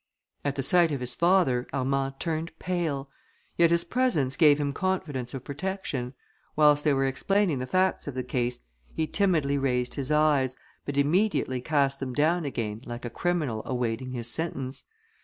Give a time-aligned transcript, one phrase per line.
[0.43, 3.11] At the sight of his father, Armand turned pale;
[3.55, 6.15] yet his presence gave him confidence of protection.
[6.55, 8.57] Whilst they were explaining the facts of the case,
[8.95, 14.13] he timidly raised his eyes, but immediately cast them down again, like a criminal awaiting
[14.13, 14.85] his sentence.